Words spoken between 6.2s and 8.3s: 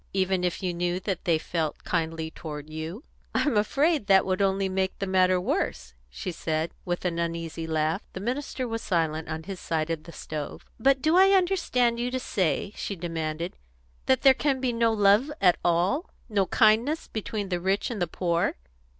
said, with an uneasy laugh. The